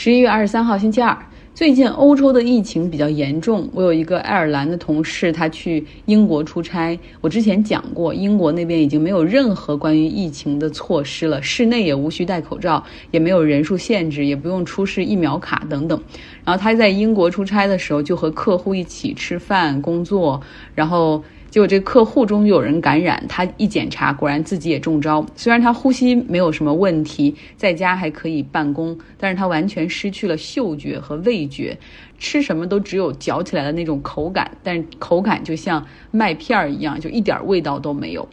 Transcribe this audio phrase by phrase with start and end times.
[0.00, 1.18] 十一月二十三号，星期二。
[1.56, 6.96] 最近欧洲的疫情比较严重，我有一个爱尔兰的同事，他去英国出差。
[7.20, 12.80] 我之前讲过，英国那边已经没有任何关于疫情的措施了，室内也无需戴口罩，
[13.10, 16.00] 也没有人数限制，也不用出示疫苗卡等等。
[16.44, 20.40] 然后他在英国出差的时候，就和客户一起吃饭、工作，
[20.76, 21.24] 然后。
[21.50, 25.24] 结果这客户中有人感染，他一检查，果然自己也中招。
[25.34, 31.78] 虽然他呼吸没有什么问题，在家还可以办公，但是他完全失去了嗅觉和味觉，
[32.18, 38.28] 吃什么都只有嚼起来的那种口感，但口感就像麦片儿一样，就一点味道都没有。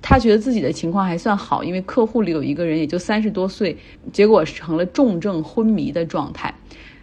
[0.00, 3.76] 他觉得自己的情况还算好，因为客户里有一个人也就三十多岁，
[4.12, 6.54] 结果成了重症昏迷的状态。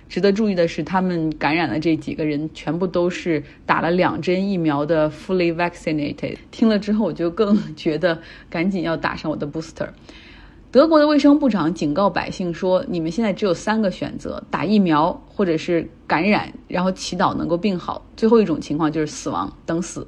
[0.10, 6.38] 值得注意的是，他们感染的这几个人全部都是打了两针疫苗的 fully vaccinated。
[6.52, 9.90] 听了之后，我就更 觉得赶紧要打上我的 booster。
[10.70, 20.06] 德国的卫生部长警告百姓说：“你们现在只有三个选择：打疫苗，或者是感染，然后祈祷能够病好；最后一种情况就是死亡，等死。”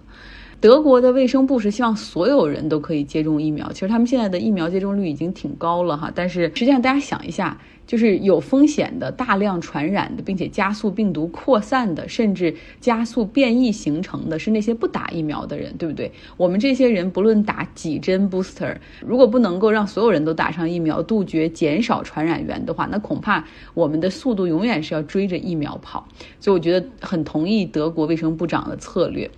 [0.61, 3.71] 德国的卫生部是希望所有人都可以接种疫苗。
[3.71, 7.59] 其实他们现在的疫苗接种率已经挺高了哈，但是实际上大家想一下。
[7.89, 16.11] 就是有风险的、大量传染的，并且加速病毒扩散的，甚至加速变异形成的是那些不打疫苗的人，对不对？
[16.37, 26.07] 我们这些人不论打几针 booster，如果不能够让所有人都打上疫苗，杜绝减少传染源的话，那恐怕我们的速度永远是要追着疫苗跑。
[26.39, 29.31] 所以我觉得很同意德国卫生部长的策略。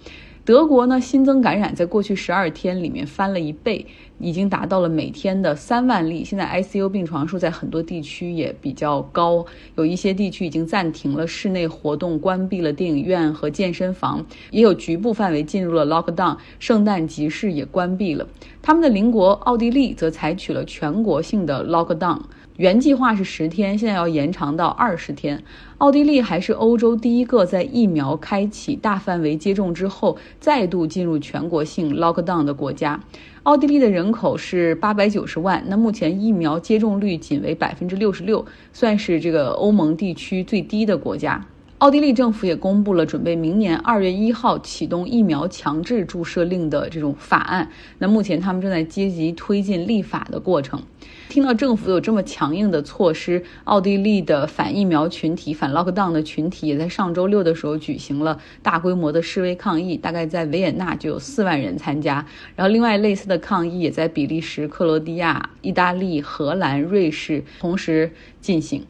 [0.44, 3.86] 德国呢，新增感染在过去十二天里面翻了一倍，
[4.17, 6.23] 已经达到了每天的三万例。
[6.23, 18.28] 现在 ICU 病床数在很多地区也比较高，有一些地区已经暂停了室内活动，关闭了电影院和健身房，也有局部范围进入了 lockdown，圣诞集市也关闭了。
[18.64, 22.19] 他们的邻国奥地利则采取了全国性的 lockdown。
[22.62, 25.44] 原计划是十天，现在要延长到二十天。
[25.80, 33.03] 奥地利还是欧洲第一个在疫苗开启大范围接种之后再度进入全国性 lockdown 的国家。
[33.41, 41.44] 奥地利的人口是八百九十万，那目前疫苗接种率仅为百分之六十六，算是这个欧盟地区最低的国家。
[41.81, 47.72] 奥地利政府也公布了准备明年二月一号启动疫苗强制注射令的这种法案。
[47.97, 50.84] 那目前他们正在积极推进立法的过程。
[51.28, 62.24] 听到政府有这么强硬的措施，奥地利的反疫苗群体、反 lockdown 的群体也在上周六的时候举行了大规模的示威抗议，大概在维也纳就有四万人参加。
[62.56, 68.86] 然后另外类似的抗议也在比利时、克罗地亚、意大利、荷兰、瑞士同时进行。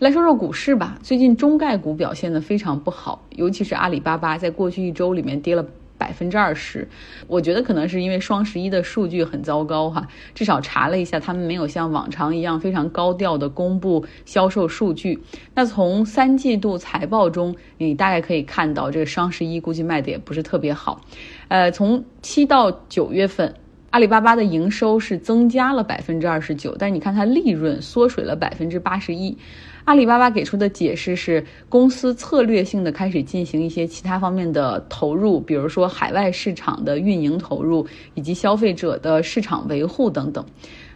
[0.00, 5.62] 来说说股市吧，最近中概股表现得非常不好，尤其是阿里巴巴，在过去一周里面跌了
[5.98, 6.88] 百分之二十。
[7.26, 15.22] 我觉得可能是因为双十一的数据很糟糕哈，至少查了一下，他们没有像往常一样非常高调的公布销售数据。
[15.54, 21.02] 那从三季度财报中，你大概可以看到，这个双十一估计卖的也不是特别好。
[21.48, 23.54] 呃，从七到九月份。
[23.90, 29.36] 阿里巴巴的营收是增加了百分之二十九，但是你看它利润缩水了百分之八十一。
[29.84, 37.84] 阿里巴巴给出的解释是，公司策略性的开始进行一些其他方面的投入，比如说海外市场的运营投入
[38.14, 40.44] 以及消费者的市场维护等等。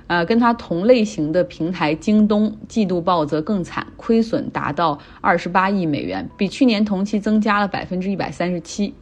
[0.06, 8.94] 呃，跟它同类型的平台京东季度报则更惨，亏损达到二十八亿美元，比去年同期增加了百分之一百三十七。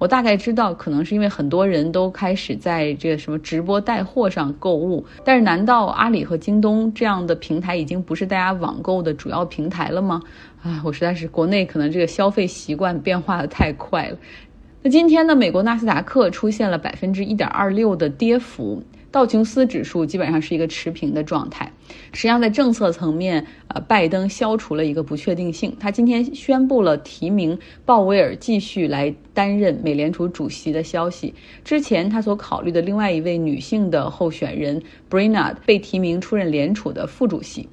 [0.00, 10.22] 我大概知道，可能是因为很多人都开始在这个什么直播带货上购物，但是难道阿里和京东这样的平台已经不是大家网购的主要平台了吗？
[10.62, 14.16] 啊，我实在是国内可能这个消费习惯变化的太快了。
[14.82, 18.82] 那今天呢，美国纳斯达克出现了百分之一点二六的跌幅。
[19.12, 21.72] 道琼斯指数基本上是一个持平的状态。
[22.12, 25.76] 实际上，在政策层面，呃，拜登消除了一个不确定性。
[25.80, 31.34] 他今天宣布了提名鲍威尔继续来担任美联储主席的消息。
[31.64, 37.68] 之前他所考虑的另外一位女性的候选人 Brina 被提名出任联储的副主席。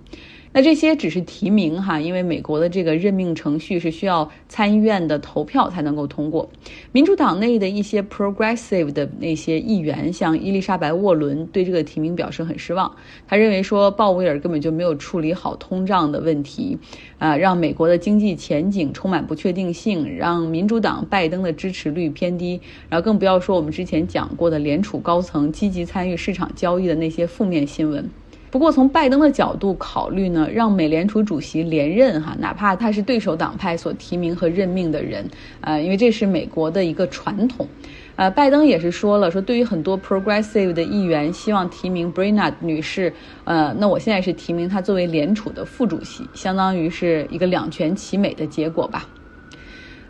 [0.57, 6.49] 那这些只是提名哈，因为美国的这个任命程序是需要参议院的投票才能够通过。
[6.91, 12.91] 民主党内的一些 progressive 的那些议员，像伊丽莎白·沃伦，对这个提名表示很失望。
[13.27, 16.79] 他认为说鲍威尔根本就没有处理好通胀的问题，
[17.19, 22.59] 啊，让美国的经济前景充满不确定性，让民主党拜登的支持率偏低。
[22.89, 28.09] 然后更不要说我们之前讲过的联储高层积极参与市场交易的那些负面新闻。
[28.49, 35.29] 不过，从拜登的角度考虑呢，让美联储主席连任哈，哪怕他是对手党派所提名和任命的人，
[35.61, 37.67] 呃，因为这是美国的一个传统。
[38.15, 43.13] 呃，拜登也是说了，说对于很多 progressive 的议员希望提名 Brina 女士，
[43.43, 49.07] 呃，那我现在是提名她作为联储的副主席，相当于是一个两全其美的结果吧。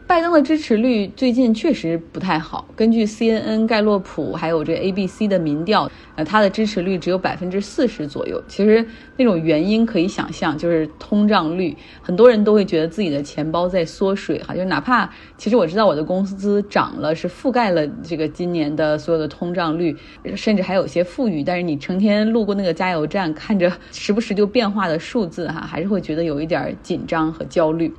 [0.08, 2.66] 拜登的支持率最近确实不太好。
[2.78, 8.44] 根据 CNN、盖洛普还有这 ABC 的民调，呃，他的支持率只有百分之四十左右。
[8.48, 8.84] 其实
[9.16, 14.56] 那种原因可以想象，就是通胀率，很多人都会觉得自己的钱包在缩水哈。
[14.56, 19.96] 就哪怕其实我知道我的工资涨了，是覆盖了这个今年的所有的通胀率，
[20.36, 27.94] 甚至还有些富裕，但是你成天路过那个加油站，看着时不时就变化的数字哈，还是会觉得有一点紧张和焦虑。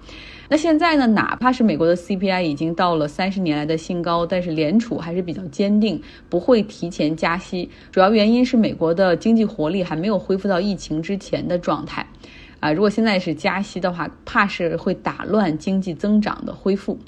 [0.50, 1.06] 那现在呢？
[1.06, 6.00] 哪怕是美国的 CPI 已经到了三十年来的新高，但是联储还是比较坚定，
[6.30, 7.68] 不会提前加息。
[7.92, 12.06] 主要原因是美国的经济活力还没有恢复到疫情之前的状态。
[12.60, 16.98] 啊，如果现在是加息的话，怕是会打乱经济增长的恢复。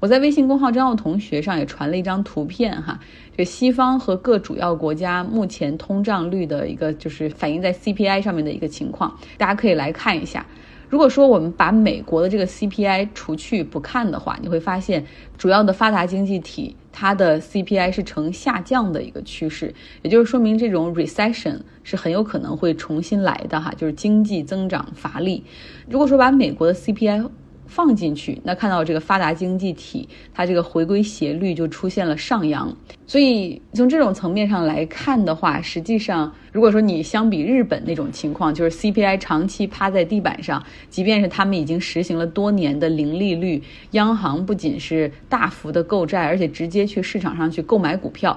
[0.00, 2.98] 我在微信公号张奥同学上也传了一张图片哈，
[3.36, 10.44] 这西方和各主要国家目前通胀率的一个就是反映在 CPI 上面的一个情况，大家可以来看一下。
[10.88, 15.04] 如果说我们把美国的这个 CPI 除去不看的话，你会发现
[15.36, 25.42] 主要的发达经济体它的 CPI 是呈下降的一个趋势，也就是说明这种 recession 是很有可能会重新来的哈，就是经济增长乏力。
[25.88, 27.28] 如果说把美国的 CPI
[27.66, 32.74] 放进去，那看到这个发达经济体，它这个回归斜率就出现了上扬。
[33.06, 48.36] 所以从这种层面上来看的话，实际上如果说你相比日本那种情况，就是 CPI 长期趴在地板上，即便是他们已经实行了多年的零利率，央行不仅是大幅的购债，而且直接去市场上去购买股票，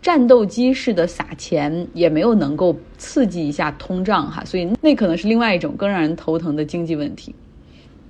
[0.00, 4.42] 战斗机式的撒钱，也没有能够刺激一下通胀哈。
[4.46, 7.34] 所以那可能是另外一种更让人头疼的经济问题。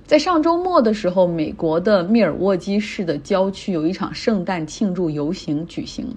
[0.07, 6.07] 在上周末的时候，美国的密尔沃基市的郊区有一场圣诞庆祝游行举行。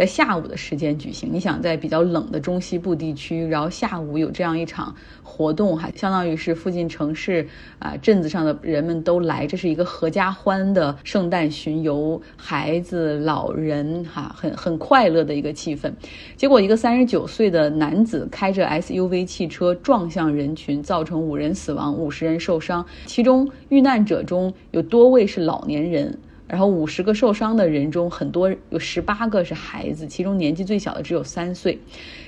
[0.00, 7.46] 在下午的时间举行，你想在比较冷的中西部地区，然后下午有这样一场活动，哈，相当于是附近城市
[7.78, 15.92] 啊镇子上的人们都来，这是一个合家欢的圣诞巡游，孩子、老人，哈，很很快乐的一个气氛。
[16.34, 26.18] 结果，一个三十九岁的男子开着 SUV 汽车撞向人群，造成五人死亡、五十人受伤，其中遇难者中有多位是老年人。
[26.50, 31.78] 然后五十个受伤的人中，很多有十八个是孩子，其中年纪最小的只有三岁。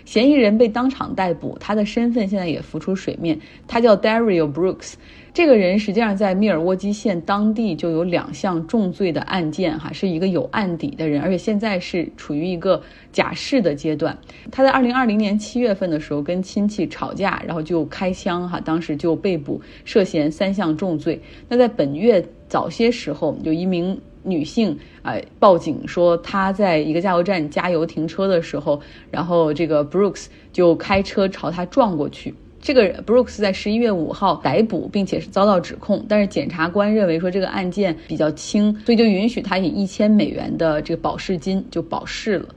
[0.04, 4.94] 嫌疑人被当场逮捕，他的身份现在也浮出水面，他叫 Dario Brooks。
[5.34, 12.82] 这个人实际上在密尔沃基县当地就有两项重罪的案件，哈，是一个有案底的人，而且现在是处于一个
[13.12, 14.18] 假释的阶段。
[14.50, 21.18] 他在二零二零年七月份的时候跟亲戚吵架，然后就开枪，哈，当时就被捕，涉嫌三项重罪。
[21.48, 28.80] 那在本月早些时候，有一名女性啊报警说，她在一个加油站加油停车的时候，
[29.10, 32.34] 然后这个 Brooks 就开车朝她撞过去。
[32.60, 42.48] 这个 Brooks 在十一月五号逮捕，并且是遭到指控，但是检察官认为说这个案件比较轻，所以就允许他以一千美元的这个保释金就保释了。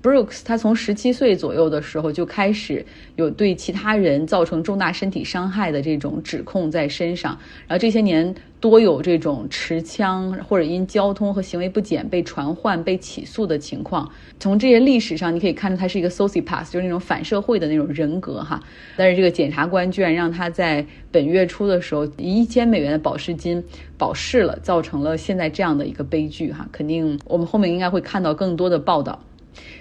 [0.00, 2.86] Brooks 他从十七岁左右的时候就开始
[3.16, 7.36] 有对其他人造成重大身体伤害的这种指控在身上，
[7.66, 14.08] 然后这些年多有这种持枪或者因交通和行为不检被传唤、被起诉的情况。
[14.38, 18.60] 从这些历史上你可以看出他是一个 sociopath，就是那种反社会的那种人格哈。
[18.96, 23.62] 但是这个检察官居然让他在本月初的时候以一千美元的保释金
[23.96, 26.68] 保释了，造成了现在这样的一个悲剧哈。
[26.70, 29.24] 肯定我们后面应该会看到更多的报道。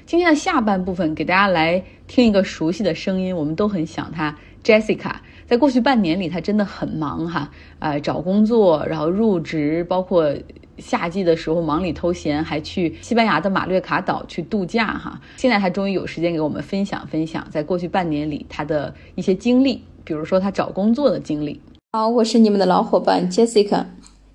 [0.07, 4.33] 今天的下半部分，给大家来听一个熟悉的声音，我们都很想她
[4.63, 5.11] ，Jessica。
[5.45, 10.33] 在过去半年里，她真的很忙哈，呃，找工作，然后入职，包括
[10.77, 15.19] 夏季的时候忙里偷闲，还去西班牙的马略卡岛去度假哈。
[15.35, 21.59] 现在她终于有时间给我们分享分享，在过去半年里她的一些经历，比如说她找工作的经历。
[21.91, 23.83] 好，我是你们的老伙伴 Jessica。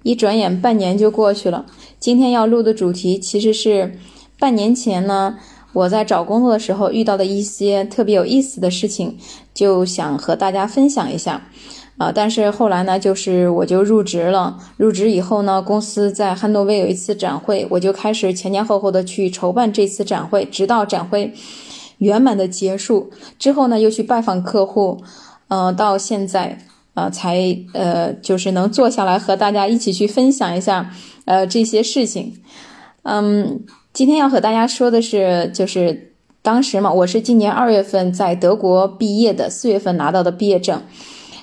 [0.02, 1.64] 一转眼半年就过去了，
[1.99, 3.95] 今天要录的主题其实是。
[4.38, 5.38] 半年前呢，
[5.73, 9.17] 我在找工作的时候遇到的一些特别有意思的事情，
[9.55, 11.43] 就想和大家分享一下。
[11.99, 14.59] 啊，但是后来呢，就是我就入职了。
[14.79, 21.33] 入职以后呢，公司在汉诺威有一次展会，我就开始前前后后的去筹办这次展会，直到展会
[21.99, 25.02] 圆满的结束之后呢，又去拜访客户，
[25.49, 26.59] 嗯，到现在
[26.95, 30.91] 啊，才呃，就是能坐下来和大家一起去分享一下
[31.26, 32.35] 呃这些事情，
[33.02, 33.64] 嗯。
[33.93, 40.81] 今天要和大家说的是，就是当时嘛，我是今年二月份在德国毕业的，四月份拿到的毕业证，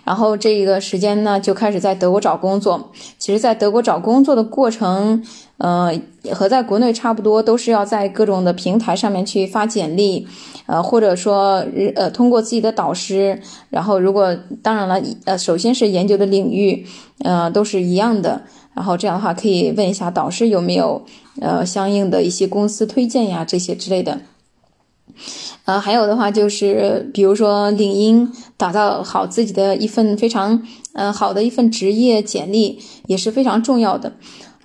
[0.03, 2.89] 然后这个时间呢就开始在德国找工作。
[3.19, 5.23] 其实，在德国找工作的过程，
[5.59, 5.93] 呃，
[6.33, 10.27] 和在国内差不多，都是要在各种的平台上面去发简历，
[10.65, 11.63] 呃，或者说
[11.95, 13.39] 呃通过自己的导师，
[13.69, 16.87] 然后如果当然了，呃，首先是研究的领域，
[17.23, 18.41] 呃，都是一样的，
[18.73, 21.05] 然后这样的话可以问一下导师有没有
[21.41, 24.21] 呃相应的一些公司推荐呀，这些之类的。
[25.65, 34.13] 呃，还有的话就是，比如说领英，打造好自己的一份非常呃好的一份职业简历也是非常重要的。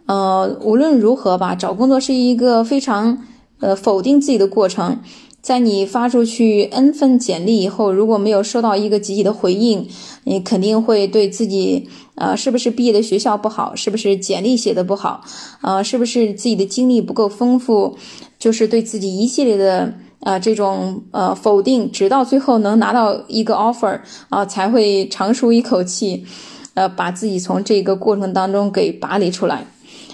[0.06, 3.18] 呃，无论如何吧，找工作是一个非常
[3.60, 5.00] 呃否定自己的过程。
[5.44, 9.86] 在你发出去 N 份简历以后，如果没有收到一个积极的回应，
[10.24, 15.22] 你肯定会对自己呃是不是毕业的学校不好，是不是简历写的不好，
[15.60, 17.98] 呃，是不是自己的经历不够丰富，
[18.38, 19.92] 就是对自己一系列的。
[20.20, 26.24] 啊，这种呃否定，直到最后能拿到一个 offer 啊，才会长舒一口气，
[26.72, 29.66] 呃，把自己从这个过程当中给拔离出来。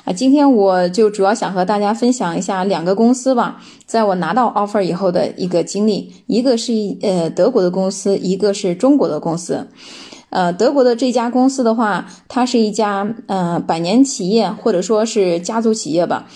[0.04, 9.69] 啊，今天我就主要想和大家分享一下两个公司吧，在我拿到 offer 以后的一个经历，一个是呃德国的公司，一个是中国的公司。
[10.30, 16.26] 呃，德国的这家公司的话，它是一家呃百年企业，或者说是家族企业吧。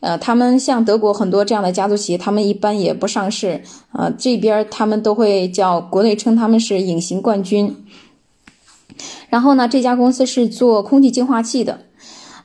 [0.00, 3.62] 呃，他们像德国很多这样的家族企业，他们一般也不上市。
[3.92, 7.76] 啊，这边他们都会叫国内称他们是隐形冠军。
[9.28, 11.82] 然后呢，这家公司是做空气净化器的。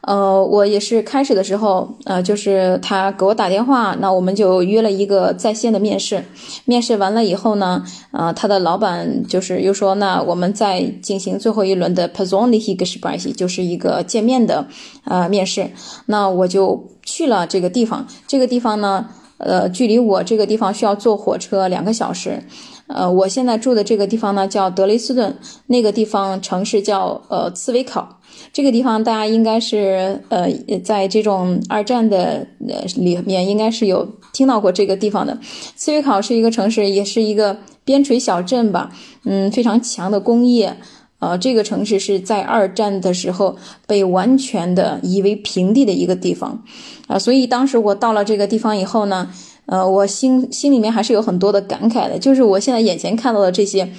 [0.01, 6.23] 呃，我也是开始的时候，呃，就是他给我打电话，那我们就约了一个在线的面试。
[6.65, 14.67] 面试完了以后呢，呃，他的老板就是又说，那我们再进行最后一轮的 persönliche Gespräch，就是一个见面的
[15.03, 15.71] 呃面试。
[16.05, 18.07] 那我就去了这个地方。
[18.27, 19.07] 这个地方呢，
[19.39, 22.43] 呃，距离我这个地方需要坐火车两个小时。
[22.87, 28.16] 呃，我现在住的这个地方呢叫德累斯顿，那个地方城市叫呃茨维考。
[28.53, 30.49] 这个地方大家应该是呃，
[30.83, 35.37] 在这种二战的呃里面，应该是有听到过这个地方的。
[35.75, 38.91] 茨威考是一个城市，也是一个边陲小镇吧，
[39.25, 40.77] 嗯，非常强的工业。
[41.19, 46.63] 呃，这个城市是在二战的时候被完全的夷为平地的一个地方，
[47.07, 49.29] 啊，所以当时我到了这个地方以后呢，
[49.65, 53.91] 呃，我心心里面还是有很多的感慨的，就是我现在眼前看到的这些。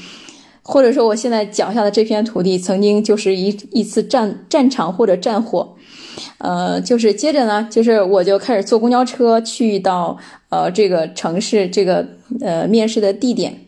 [0.71, 5.75] 或者说，我现在脚下的这片土地曾经就是一一次战战场或者战火，
[6.37, 10.19] 呃，就是接着呢，就是我就开始坐公交车去到
[10.51, 12.07] 呃这个城市这个
[12.43, 13.65] 呃面试的地点，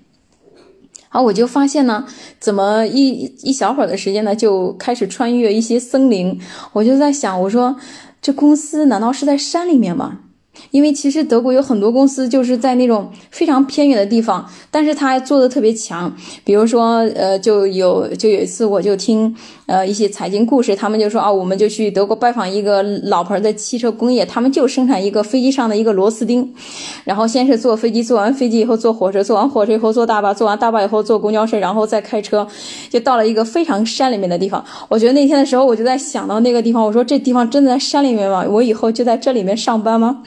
[1.08, 2.06] 好，我就发现呢，
[2.38, 6.38] 怎么一一小会儿的时间呢，就开始穿越一些森林，
[6.74, 7.76] 我就在想，我说
[8.20, 10.18] 这公司难道是在山里面吗？
[10.70, 16.14] 因为其实德国有很多公司就是在那种非常偏远的地方，但是他做的特别强。
[16.44, 19.34] 比如说，呃，就有就有一次，我就听
[19.66, 26.52] 呃一些财经故事，他们就说啊，我们就去德国拜访一个老牌的汽车工业，他们就生产一个飞机上的一个螺丝钉，
[27.04, 32.46] 然后先是坐飞机，坐完飞机以后坐火车，坐完火车以后坐大巴，坐完大巴以后坐公交车，然后再开车，
[32.88, 34.64] 就到了一个非常山里面的地方。
[34.88, 38.44] 我觉得那天的时候，我就在想到那个地方，我说这地方真的在山里面吗？
[38.48, 40.22] 我以后就在这里面上班吗？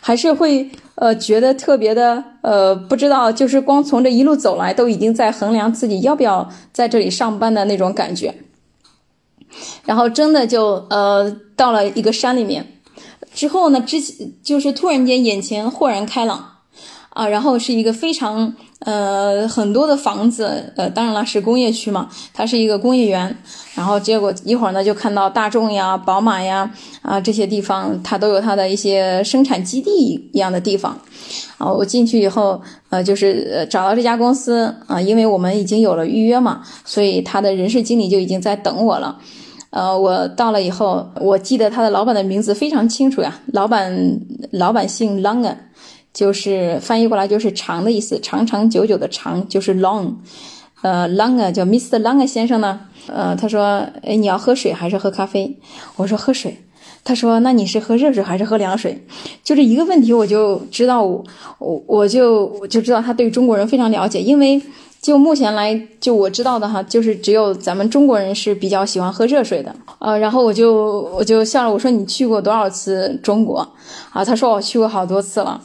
[0.00, 8.34] 还是会呃觉得特别的呃不知道，就是光从这一路走来，都已经在衡量自己要不要在这里上班的那种感觉。
[9.84, 12.80] 然后真的就呃到了一个山里面
[13.34, 14.00] 之后呢，之
[14.42, 16.58] 就是突然间眼前豁然开朗
[17.10, 18.54] 啊，然后是一个非常。
[18.80, 23.36] 呃，很多的房子，呃，当然了，是工业区嘛，它是一个工业园。
[23.74, 26.70] 然后结果一会儿呢，就看到大众呀、宝马呀，
[27.02, 30.96] 啊，这些地方它都有它的一些生产基地一样的地方。
[31.58, 39.18] 啊，我进去以后，呃，就是找到这家公司啊，因为我们已经有了预约嘛，所以他的人事经理就已经在等我了。
[39.70, 44.20] 呃，我到了以后，我记得他的老板的名字非常清楚呀，老板
[44.52, 45.56] 老板姓 Long。
[46.12, 50.14] 就是翻译过来就是长的意思，长长久久的长就是 long，
[50.82, 52.00] 呃，longer 叫 Mr.
[52.00, 55.56] Long 先生呢，呃，他说，哎，你要喝水还是喝咖啡？
[55.96, 56.64] 我说喝水。
[57.04, 59.06] 他说，那你是喝热水还是喝凉水？
[59.42, 61.24] 就这一个问题，我就知道我
[61.58, 64.60] 我我就我就知道他对中国人非常了解，因为
[65.00, 73.66] 就目前来就我知道的哈，就是只有咱们中国人是比较喜欢喝热水的，呃，然后我就我就笑了，我说你去过多少次中国？
[74.10, 75.58] 啊，他说我去过好多次了。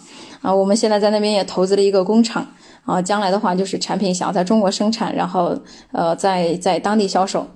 [0.43, 2.45] 啊，我们现在在那边也投资了一个工厂，
[2.83, 5.57] 啊，将来的话就是产品想要在中国生产，然后
[5.93, 7.47] 呃，在在当地销售，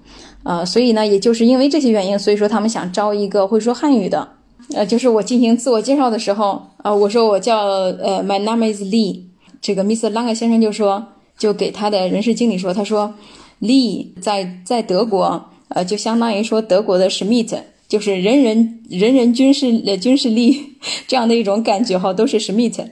[0.43, 4.25] 呃，所以呢，也就是因为这些原因，所以说他们想招一个会说汉语的，
[4.73, 9.23] 呃，就是我进行自我介绍的时候，啊，我说我叫呃，My name is Lee，
[9.61, 10.09] 这个 Mr.
[10.11, 13.13] Lang 先生就说，就给他的人事经理说，他说
[13.59, 17.57] ，Lee 在在德国，呃，就相当于说德国的 Schmidt。
[17.87, 20.73] 就是人人人人军事呃军事力
[21.07, 22.85] 这样的一种感觉哈，都是 Schmidt。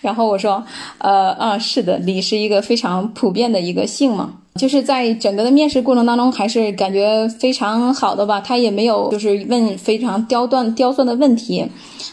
[0.00, 0.64] 然后我说，
[0.98, 4.34] 呃啊，是的，李是一个非常普遍的一个姓嘛。
[4.56, 8.38] 就是在整个的面试过程当中，还是感觉非常好的吧。
[8.38, 11.64] 他也没有就是问非常刁钻刁钻的问题，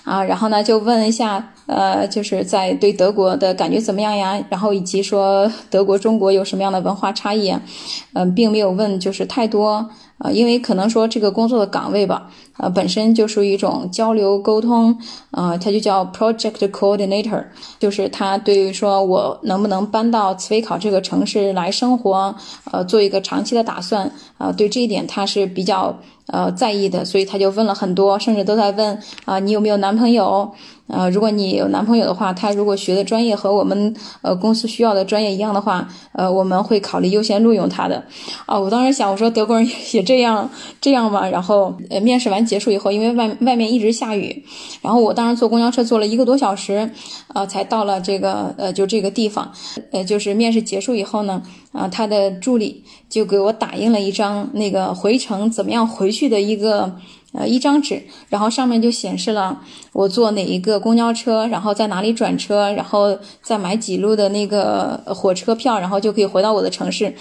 [0.06, 4.42] 啊，然后呢就问一下，呃，就是在对德国的感觉怎么样呀？
[4.50, 7.54] 然后以及说德国中国有什么样的文化差异？
[8.14, 9.90] 嗯，并没有问就是太多。
[10.20, 14.98] 啊，因为可能说这个工作的岗位吧，呃，本身就属于一种交流沟通，
[15.32, 17.46] 呃，它就叫 project coordinator，
[17.80, 22.36] 就是他对于说我能不能搬到茨威考这个城市来生活，
[22.72, 25.98] 呃，做一个长期的打算，啊，对这一点他是比较
[26.32, 30.52] 呃在意的，所以他就问了很多，甚至都在问啊，你有没有男朋友？
[30.92, 38.04] 呃，如果你有男朋友的话，他如果学的专业和我们呃公司需要的专业一样的话，呃，我们会考虑优先录用他的。
[38.48, 40.50] 啊，我当时想，我说德国人也这样
[40.82, 41.30] 这样吗？
[41.30, 44.44] 然后呃，面试完结束以后，因为外外面一直下雨，
[44.82, 46.90] 然后我当时坐公交车坐了一个多小时，
[47.36, 49.52] 呃，才到了这个呃就这个地方。
[49.92, 56.98] 呃，就是面试结束以后呢，啊，他的助理就给我打印了一张那个回程怎么样回去的一个。
[57.32, 59.62] 呃，一张纸，然后上面就显示了
[59.94, 67.14] 我坐哪一个公交车，然后在哪里转车，然后再买几路的那个火车票，然后就可以回到我的城市。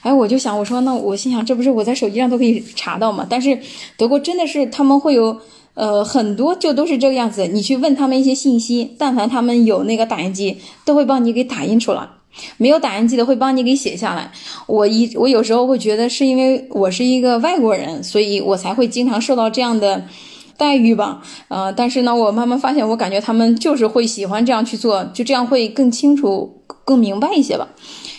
[0.00, 3.24] 哎，我就想，我说那我心想，这不是我在手机上都可以查到吗？
[3.30, 3.56] 但是
[3.96, 5.38] 德国真的是他们会有
[5.74, 12.08] 呃很多就都是这个样子，你去问他们一些信息，但凡他们有那个打印机，都会帮你给打印出来。
[12.56, 14.30] 没有打印机的会帮你给写下来。
[14.66, 20.04] 我一我有时候会觉得是因为我是一个外国人，所以我才会经常受到这样的
[20.56, 21.22] 待遇吧。
[21.48, 27.68] 呃，但是呢，我慢慢发现，我感觉他们就是会喜欢这样去做，就这样会更清楚、更明白一些吧。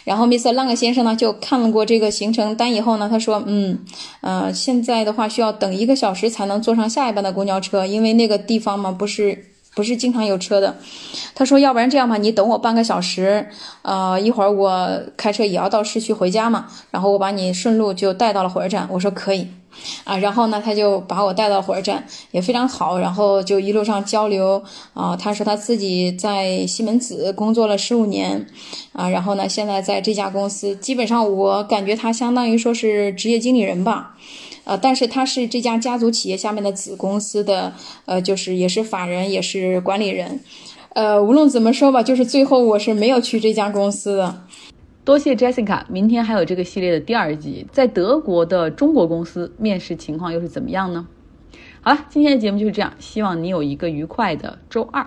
[0.04, 0.54] 然后，Mr.
[0.54, 3.80] Lang 先生呢，就看了过这个行程单以后呢，他说：“嗯，
[4.20, 10.78] 呃，现在的话需要等一个小时才能坐上下一班的公交车，因为那个地方嘛，不是。”不是经常有车的，
[11.34, 13.48] 他说，要不然这样吧，你等我半个小时，
[13.82, 18.88] 呃，一会儿我开车也要到市区回家嘛，然后我把你顺路就带到了火车站。
[18.92, 19.48] 我说可以，
[20.04, 28.46] 啊，然后呢，他就把我带到火车站，也非常好，然后就一路上交流，啊，他说他自己在西门子工作了十五年，
[28.92, 34.16] 啊，然后呢，现在在这家公司，基本上我感觉他相当于说是职业经理人吧。
[34.66, 37.74] 呃，但是他是这家家族企业下面的子公司的，
[38.06, 40.40] 呃，就是也是法人，也是管理人。
[40.90, 44.44] 呃，无论怎么说吧，就是最后我是没有去这家公司的。
[45.04, 51.08] 多谢 Jessica，明天还有这个系列的第二集，在德国的中国公司面试情况又是怎么样呢？
[51.82, 55.06] 好了，今天的节目就是这样，希望你有一个愉快的周二。